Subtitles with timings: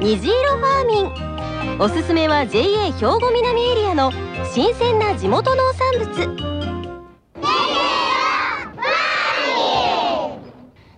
[0.00, 1.80] 虹色ファーミン。
[1.80, 4.12] おすすめは JA 兵庫南エリアの
[4.52, 6.54] 新鮮な地元農産物。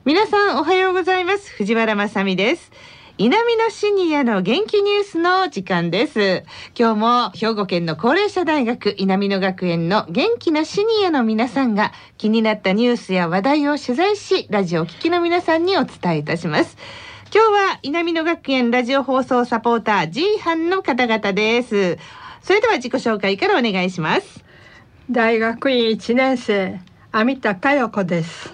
[0.04, 1.51] 皆さんおはようございます。
[1.52, 2.73] 藤原まさです。
[3.18, 6.45] 南のシニアの元気ニュースの時間です。
[6.78, 16.76] 今日も兵庫県の高齢者大学南野学園の元気なシニアの皆さんが気になったニュースや話題を取材しラジオを聴きの皆さんにお伝えいたします。
[17.34, 21.98] 今日は南野学園ラジオ放送サポーター G 班の方々です。
[22.40, 24.45] それでは自己紹介からお願いします。
[25.10, 26.78] 大学院1年生
[27.10, 28.52] 網田佳代子です。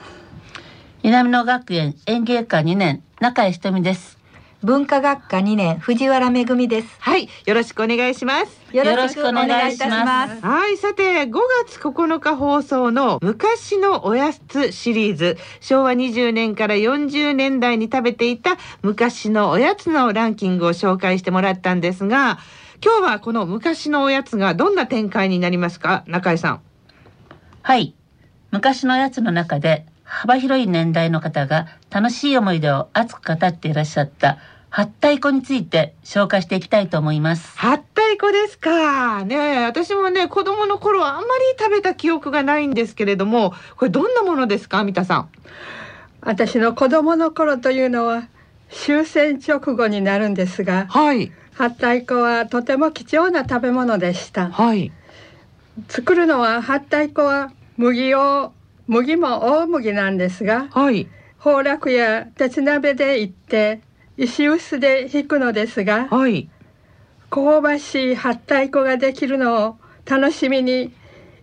[1.02, 4.18] 南野学園園芸科2年中井ひとみです
[4.62, 6.96] 文化学科2年藤原めぐみです。
[7.00, 8.60] はいよろしくお願いします。
[8.72, 10.40] よろしくお願いいたします。
[10.40, 11.30] はいさて5
[11.66, 15.36] 月9日放送の昔のおやつシリーズ。
[15.60, 22.38] 昭和20年から40年代に食べていた昔のおやつのランキングを紹介してもらったんですが
[22.84, 26.04] 今日はこの昔のおやつがどんな展開になりますか？
[26.06, 26.60] 中井さん。
[27.62, 27.94] はい。
[28.52, 34.36] 昔のおやつの中で幅広い年代の方が楽しい思い出を熱く語っていらっしゃった
[34.68, 37.56] 八太鼓について紹介していきたいと思います。
[37.56, 39.24] 八太鼓ですか。
[39.24, 41.26] ね私もね子供の頃あんまり
[41.58, 45.28] 食べた記憶がないんですけれどもこれどんなものですか三田さん？
[46.20, 48.28] 私の子供の頃というのは
[48.70, 51.32] 終戦直後になるんですがはい。
[51.54, 54.50] 八太鼓はとても貴重な食べ物でした。
[54.50, 54.92] はい。
[55.88, 58.52] 作るのは八太鼓は麦を
[58.86, 61.08] 麦も大麦なんですがはい。
[61.42, 63.80] 崩落や鉄鍋でいって
[64.16, 66.48] 石臼で引くのですがはい。
[67.30, 70.92] 香ばしい八太鼓ができるのを楽しみに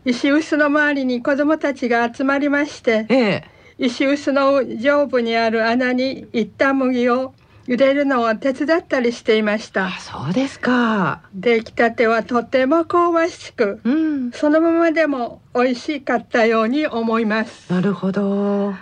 [0.05, 3.44] 石臼の周りに子どもたちが集まりましてええ。
[3.77, 7.33] 石臼の上部にある穴にいった麦を
[7.69, 9.85] 入れるのを手伝ったりしていました。
[9.85, 11.22] あそうですか。
[11.35, 14.31] 出来たてはとても香ばしくうん。
[14.31, 17.72] そのままでも美味しかったように思います。
[17.72, 18.74] なるほど。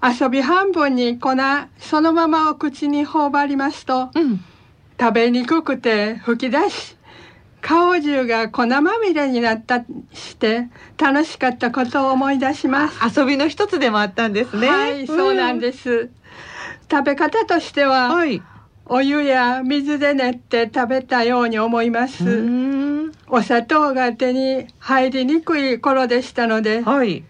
[0.00, 1.30] 遊び半分に粉
[1.78, 4.44] そのままお口に頬張りますとうん。
[4.98, 6.96] 食べにくくて吹き出し
[7.60, 10.68] 顔中が粉まみれになったして
[10.98, 13.20] 楽しかったことを思い出します。
[13.20, 14.68] 遊びの一つでもあったんですね。
[14.68, 16.10] はいそうなんです、
[16.90, 18.42] 食べ方としては、はい。
[18.88, 23.12] お湯や水で練って食べたように思います、うーん。
[23.28, 27.24] お砂糖が手に入りにくい頃でしたのではい。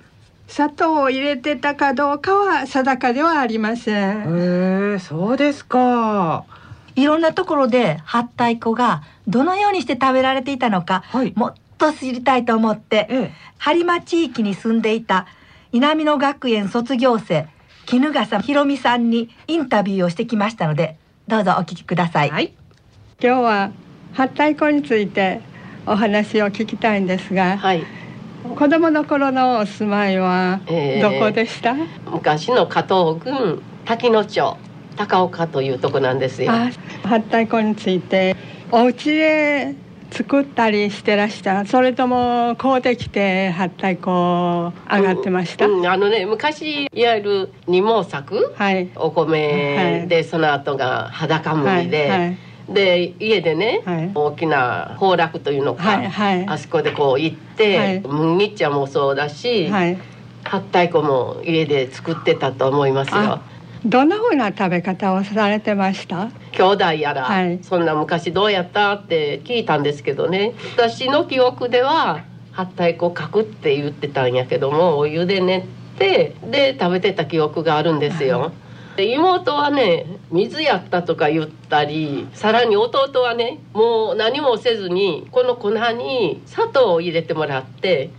[0.48, 6.44] 砂糖を入れてたかどうかは定かではありませへんえそうですか。
[6.94, 11.32] いろんなところで八太鼓がどのようにして食べられていたのか、はい。
[11.34, 13.32] もっと知りたいと思ってええ。
[13.58, 15.26] 播磨地域に住んでいた
[15.72, 17.48] 南野学園卒業生
[17.86, 20.96] 絹笠ひろみさんにインタビューをしてきましたので
[21.28, 22.52] どうぞお聞きください、はい。
[23.22, 23.72] 今日は
[24.12, 25.40] 八太鼓について
[25.86, 27.84] お話を聞きたいんですが、はい、
[28.56, 31.74] 子供の頃のお住まいはえーどこでした、
[32.10, 34.56] 昔の加藤郡滝野町
[34.96, 36.50] 高岡というとこなんですよ。
[36.50, 36.70] あ
[37.04, 38.34] 八太鼓について。
[38.72, 39.76] お家で
[40.10, 41.64] 作ったりしてらした。
[41.66, 48.90] それとも買うてきて八太鼓上がってました、うんあのね昔いわゆる二毛作はい。
[48.96, 52.38] お米で、その後が裸麦で、はいはい。
[52.68, 54.10] で家でね、はい。
[54.14, 56.46] 大きな崩落というのか、はいはい。
[56.48, 58.00] あそこでこう行って、はい。
[58.00, 59.98] 麦茶もそうだし、はい。
[60.44, 63.16] 八太鼓も家で作ってたと思いますよ。
[63.16, 63.55] あ。
[63.86, 66.30] どんな風な食べ方をされてました？
[66.52, 67.60] 兄弟やら、はい。
[67.62, 70.54] そんな昔どうやったって聞いたんですけどね。
[70.76, 75.64] 私の記憶では八太鼓かくって言ってたんやけどもお湯で練っ
[75.98, 78.50] てで食べてた記憶があるんですよ。
[78.96, 88.10] で妹はね水やったとか言ったりさらに弟はねもう何もせずにこの粉に砂糖を入れてもらって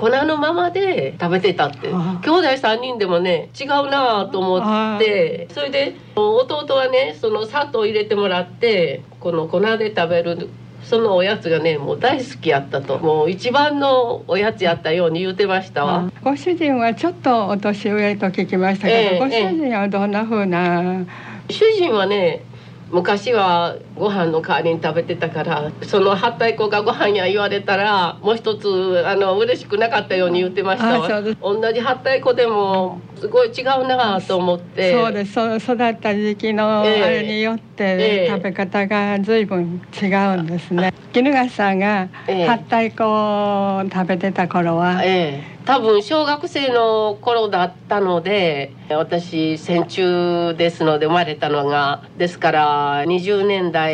[0.00, 1.90] 粉のままで食べてたって。
[1.92, 2.20] あ。
[2.24, 5.48] 兄弟3人でもね違うなぁと思って。
[5.52, 10.48] それで弟はねその砂糖入れてもらってこの粉で食べる
[10.82, 12.98] そのおやつがねもう大好きやったと。
[12.98, 16.10] もう一番のおやつやったように言うてましたわ。
[16.24, 21.04] ご主人はちょっとお年上と聞きましたけど、ええご主人はどんな風な？
[21.50, 22.42] 主人はね
[22.90, 31.22] 昔はご飯の代わりに食べてたからそのはったい粉がご飯や言われたらもう一つあの嬉しくなかったように言ってましたわ。
[31.42, 34.92] 同じはったい粉でもすごい違うなと思って。
[34.92, 35.32] そうです。
[35.34, 37.18] そう育った時期のあえ。
[37.18, 38.28] えれによって、ええ。
[38.28, 40.94] 食べ方が随分違うんですね。
[41.12, 42.46] 絹笠さんがええ。
[42.46, 45.60] はったい粉を食べてた頃は、ええ。
[45.70, 53.89] 多分小学生の頃だったので私戦中ですので生まれたのがですから20年代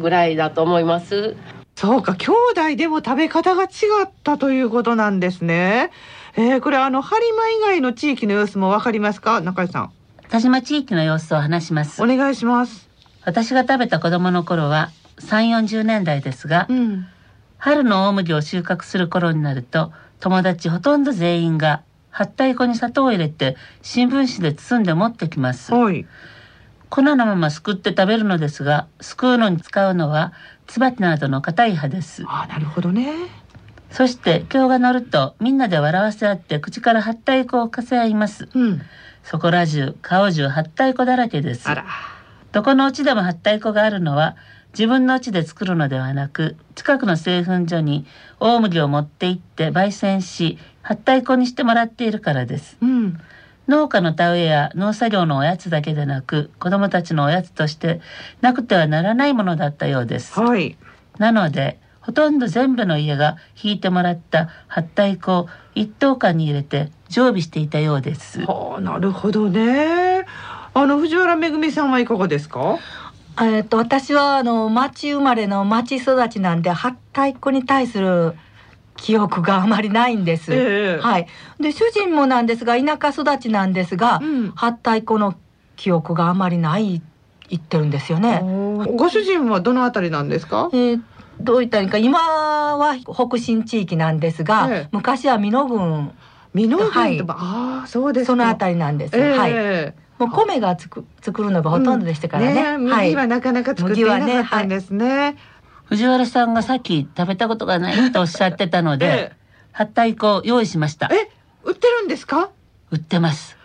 [0.00, 1.36] ぐらいだと思います、
[1.74, 3.66] そうか兄弟でも食べ方が違
[4.04, 5.90] ったということなんですね。
[6.36, 9.40] えー、これあの播磨以外の地域の様子もわかりますか？
[9.40, 9.92] 中井さん。
[10.28, 12.02] 田島地域の様子を話します。
[12.02, 12.88] お願いします。
[13.24, 17.06] 私が食べた子供の頃は3 4 0年代ですが、うん。
[17.58, 25.72] 春の大麦を収穫する頃になると友達ほとんど全員がはったい粉に砂糖を入れて新聞紙で包んで持ってきます。
[25.74, 26.06] はい
[26.88, 30.32] 粉のまますくって食べるのですがすくうのに使うのは
[30.66, 32.24] 椿などの硬い葉です。
[32.26, 33.12] あなるほどね。
[33.90, 38.48] そして今日が乗るとみんなで笑わせ合って口からはったい粉をかせ合います。
[38.54, 38.82] うん。
[39.22, 41.68] そこら中顔中はったい粉だらけです。
[41.68, 41.84] あら。
[42.52, 44.36] どこのうちでもはったい粉があるのは
[44.72, 48.06] 自分のうちで作るのではなく近くの製粉所に
[48.40, 52.76] 大麦を持って行って焙煎しはったい粉にしてもらっているからです。
[52.80, 53.20] うん
[53.68, 58.00] 農家の田植えや農作業のおやつだけでなく子どもたちのおやつとして
[58.40, 60.38] なくてはならないものだったようです。
[60.38, 60.76] はい。
[61.18, 68.42] なのでほとんど全部の家が引いてもらったはったい粉を一等間に入れて常備していたようです。
[68.42, 70.24] はあなるほどね。
[70.72, 72.78] あの藤原めぐみさんはいかがですか？
[73.42, 78.34] えっと私はあの町生まれの町育ちなんではったい粉に対する
[78.96, 80.52] 記憶があまりないんです。
[80.54, 81.26] ええはい。
[81.60, 85.34] で主人もなんですが田舎育ちなんですが、うんはったい粉の
[85.76, 87.02] 記憶があまりない
[87.48, 88.40] 言ってるんですよね。
[88.96, 90.70] ご主人はどのあたりなんですか？
[90.72, 91.00] えー
[91.38, 92.18] どういったか今
[92.78, 96.10] は北新地域なんですが、ええ昔は美濃郡
[96.54, 99.16] 美濃郡と、はいああそうですかそのあたりなんです。
[99.16, 99.94] ええはい。
[100.18, 102.60] もう米がつく作るのがほとんどでしたからね。
[102.74, 105.36] え麦はなかなか作っていなかったんですね。
[105.86, 109.32] 藤原さんがさっき食べたことがないとおっしゃってたので、え
[109.72, 111.08] はったい粉を用意しました。
[111.12, 111.30] ええ、
[111.64, 112.50] 売ってるんですか？
[112.90, 113.56] 売ってます。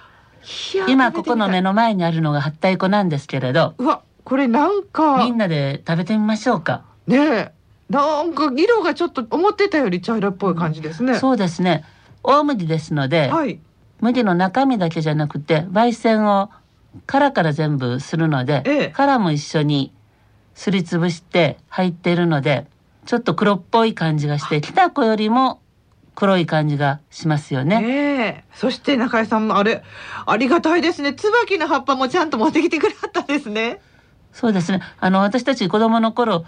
[0.87, 5.17] 今ここの目の前にあるのがはったい粉なんですけれどうわ、これなんか。
[5.23, 7.51] みんなで食べてみましょうか、ねえ、
[7.89, 11.19] なんか色がちょっと思ってたより茶色っぽい感じですね。
[11.19, 11.85] そうですね。
[12.23, 13.59] 大麦ですので、はい。
[13.99, 16.49] 麦の中身だけじゃなくて焙煎を
[17.05, 18.89] 殻から全部するので、ええ。
[18.89, 19.93] 殻も一緒に
[20.53, 22.67] すりつぶして入っているので
[23.05, 25.59] ちょっと黒っぽい感じがしてきた子よりも
[26.13, 27.81] 黒い感じがしますよね。
[27.81, 29.81] ねえ、そして中井さんもあれ
[30.25, 31.13] ありがたいですね。
[31.13, 33.79] 椿の葉っぱもちゃんと持ってきてくれはったんですね。
[34.33, 34.81] そうですね。
[34.99, 36.45] あの私たち子供の頃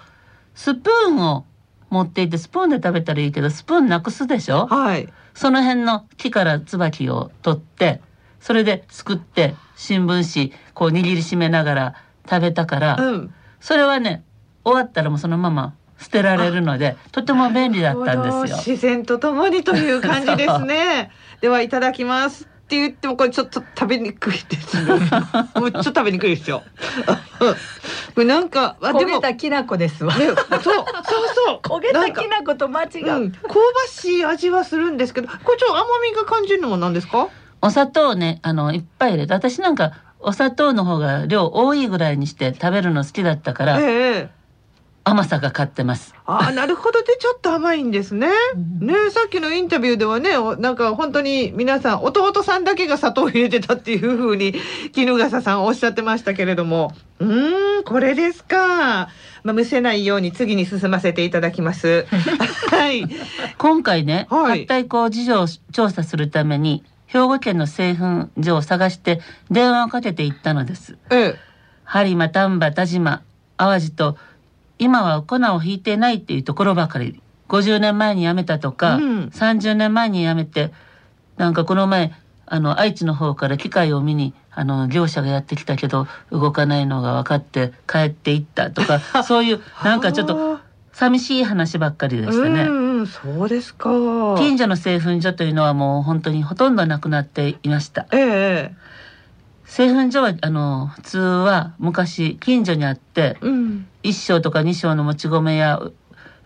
[0.53, 1.45] スプーンを
[1.89, 4.67] 持っていてスプーンで食べたらいいけどスプーンなくすでしょ？
[4.67, 5.11] はい。
[5.33, 8.01] その辺の木から椿を取って
[8.39, 11.95] それですくって新聞紙こう握りしめながら
[12.29, 13.33] 食べたから、うん。
[13.63, 14.23] それはね
[14.65, 18.57] 終わったらもうそのまま捨てられるのでとても便利だったんですよ。
[18.57, 21.11] 自然とともにという感じですね。
[21.39, 22.43] ではいただきます。
[22.43, 24.95] って言ってもこれちょっと食べにくいですね。
[25.55, 26.61] もうちょっと食べにくいですよ。
[27.39, 30.13] これなんかあでも焦げたきな粉ですわ。
[30.13, 31.59] ね、そうそうそう。
[31.63, 33.11] 焦げたきな粉と間違う。
[33.15, 33.55] うん、香ば
[33.87, 37.29] しい味はするんですけど、これちょっと甘みが感じるのは何ですか？
[37.61, 39.93] お砂糖をねあのいっぱい入れて私なんか
[40.23, 44.43] お砂糖の方が量多いぐらいにして食べるの好きだったから、ええ。
[45.05, 46.15] 甘さが勝ってます。
[46.25, 48.29] ああ、なるほどでちょっと甘いんですね。
[48.79, 54.55] ね、さっきのインタビューではね、おなんか本当に皆さん弟さんだけが砂糖を入れてたっていう風に
[54.95, 59.09] 衣笠さんおっしゃってましたけれども、うーん、これですか。
[59.43, 62.05] まあ、むせないように次に進ませていただきます。
[62.71, 63.05] はい。
[63.57, 66.81] 今回ね、はいはったい粉事情を調査するために
[67.13, 70.97] 兵庫県の製粉所を探して電話をかけて行ったのです。
[71.11, 71.35] ええ。
[71.85, 73.21] 播磨丹波田島
[73.55, 74.17] 淡路と
[74.79, 80.71] 今は粉を引いてないっていうところばかり50年前に辞めたとか、うん30年前に辞めて
[81.37, 82.13] なんかこの前
[82.47, 90.59] あの愛知の方から機械を見にあの業者がやってきたけど動かないのが分かって帰っていったとか そういうなんかちょっと
[90.93, 92.63] 寂しい話ばっかりでしたね。
[92.63, 93.89] うんうん、そうですか。
[94.37, 98.07] 近所の製粉所というのはもう本当にほとんどなくなっていました。
[98.11, 98.75] ええ。
[99.65, 103.87] 製粉所はあの普通は昔近所にあってうん。
[104.03, 105.93] 一升とか二升のもち米やう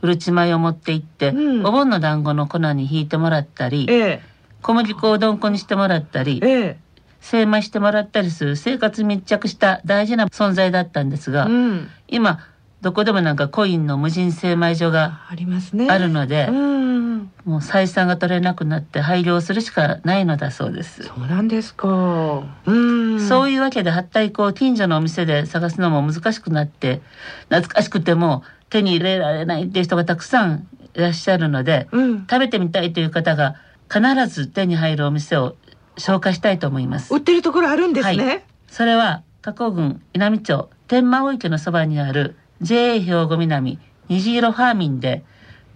[0.01, 4.21] うるち米を持って行って、うんお盆の団子の粉にひいてもらったりええ。
[4.61, 6.77] 小麦粉をどんこにしてもらったりええ。
[7.19, 12.39] 精米してもらったりする生活密着した大事な存在だったんですが、うん、今
[12.81, 15.87] どこでもなんかコインの無人精米所がありますね。
[15.89, 21.03] あるので、うん、もう採算が取れなくなって廃業するしかないのだそうです。
[21.03, 22.43] そうなんですか。
[22.65, 27.01] うん、そういうわけで八体粉を近所のお店で探すのも難しくなって
[27.49, 33.55] 懐かしくても手に入れられないっていう人がたくさんいらっしゃるのでうん、食べてみたいという方が
[33.91, 35.55] 必ず手に入るお店を
[35.95, 37.17] 紹介したいと思います売。
[37.17, 38.25] ってるところあるんですね。
[38.25, 45.23] はいそれは加古郡稲美町天満大池のそばにある JA 兵庫南虹色ファーミンで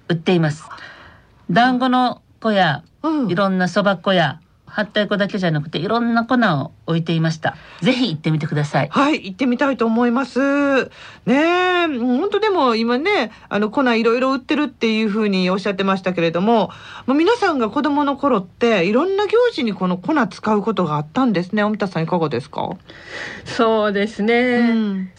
[0.08, 0.64] 売っています。
[1.50, 7.58] 団子の粉やうん、いろんなそば粉や八体粉だけじゃなくていろんな粉を置いていました。
[7.82, 8.90] ぜひ行ってみてください。
[8.90, 10.86] はい、行ってみたいと思います。
[10.86, 10.90] ね
[11.26, 16.70] え、本当でも今ね、あの粉いろいろ売ってるっていうふうにおっしゃってましたけれども、
[17.06, 21.64] もう皆さんが子供の頃っていろんな行事にこの粉使うことがあったんですね。
[21.64, 22.70] おみたさんいかがですか？
[23.44, 25.10] そうですね、うん、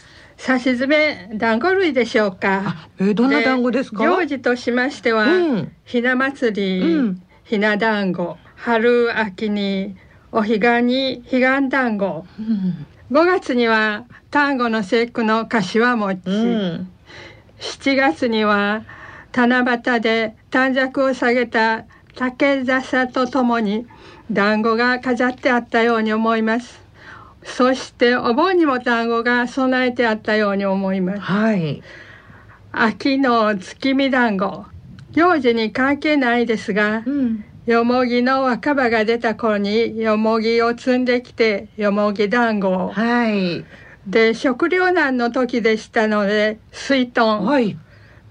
[0.45, 2.63] さしずめ団子類でしょうか。
[2.65, 4.03] あ、えーどんな団子ですか？
[4.03, 7.21] 行事としましては、うん、ひな祭り、うん。
[7.45, 9.95] ひな団子春秋に
[10.33, 12.25] お彼岸に彼岸団子。
[12.37, 12.85] うん、
[13.17, 16.91] 5月には端午の節句の柏餅、うん、
[17.59, 18.83] 7月には
[19.33, 21.85] 七夕で短冊を下げた
[22.15, 23.87] 竹笹とともに
[24.29, 26.82] 団子が飾ってあったように思います
[27.45, 31.19] そしてお盆にも団子が備えてあったように思います。
[31.19, 31.81] はい、
[32.71, 34.65] 秋の月見団子。
[35.11, 42.69] 行事に関係ないですがうん、よもぎの若葉が出た頃によもぎを摘んできてよもぎ団子。
[42.69, 43.63] をはい、
[44.07, 47.77] で食糧難の時でしたので水豚はい、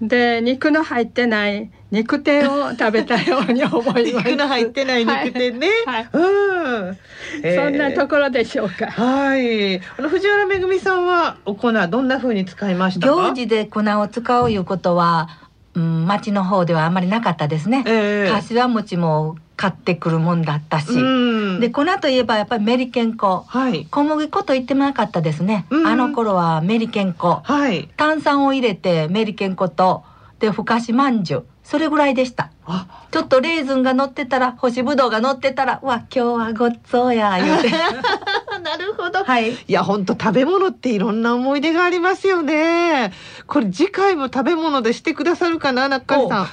[0.01, 4.25] で肉の入ってない肉天を食べたように思います。
[4.27, 5.67] 肉の入ってない肉天ね。
[5.85, 6.09] はい。
[6.11, 6.97] うん、
[7.43, 9.77] えーそんなところでしょうか、はい。
[9.77, 13.13] あの藤原めぐみさんはお粉どんな風に使いましたか？
[13.13, 15.29] 行事で粉を使ういうことは、
[15.75, 17.83] うん、町の方ではあまりなかったですね。
[17.85, 18.31] ええ。
[18.31, 21.59] 柏餅も買ってくるもんだったし、うん。
[21.59, 23.85] で粉といえばやっぱりメリケン粉はい。
[23.91, 25.87] 小麦粉と言ってもなかったですね、うん。
[25.87, 27.87] あの頃はメリケン粉はい。
[27.97, 30.03] 炭酸を入れてメリケン粉と
[30.39, 32.51] でふかしまんじゅうそれぐらいでした。
[32.65, 37.69] あ、ちょっとレーズンが乗ってたら干しぶどうが乗ってたらうわ今日はごっつおや言うて。
[38.63, 39.23] なるほど。
[39.23, 39.53] はい。
[39.53, 43.11] いや本当食べ物っていろんな思い出がありますよね。
[43.47, 46.47] これ次回も食べ物でしてくださるかな中井さん。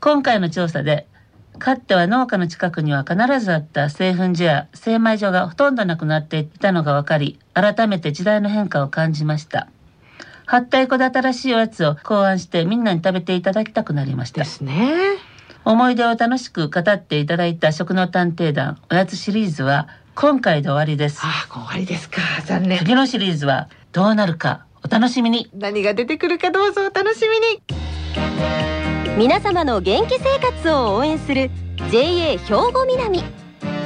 [0.00, 1.06] 今回の調査で
[1.58, 9.68] かつては農家の近くには必ずあった製粉所や精米所がほとんどなくなっていたのが分かり改めて時代の変化を感じました
[10.52, 14.92] 八体粉で新しいおやつを考案してみんなに食べていただきたくなりましたですね。
[15.64, 22.18] 思い出を楽しく語っていただいた食の探偵団おやつシリーズは今回で終わりですあ、終わりですか。
[22.44, 22.78] 残念。
[22.80, 27.62] 次のシリーズはどうなるかお楽しみに何が出てくるかどうぞお楽しみに。
[29.16, 31.50] 皆様の元気生活を応援する
[31.90, 33.22] JA 兵庫南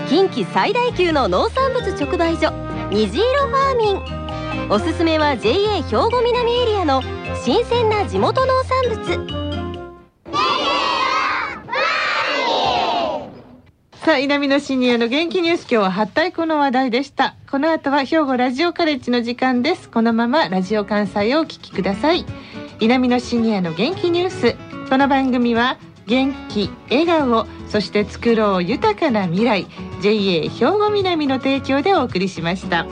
[0.08, 2.50] 近畿最大級の農産物直売所
[2.90, 4.15] 虹色ファーミン
[4.68, 7.02] おすすめは JA 兵庫南エリアの
[7.44, 9.46] 新鮮な地元農産物
[14.06, 17.34] さあ、南のシニアの元気ニュース今日は八体粉の話題でした。
[17.50, 19.88] この後は兵庫ラジオカレッジの時間です。
[19.90, 22.24] このままラジオ関西をお聞きください。
[22.80, 24.56] 南のシニアの元気ニュース。
[24.88, 29.66] この番組は元気、笑顔、そして作ろう豊かな未来
[30.00, 32.86] JA 兵庫南の提供でお送りしました。